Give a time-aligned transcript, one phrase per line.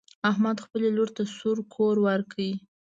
[0.31, 2.37] احمد خپلې لور ته سور کور ورکړ.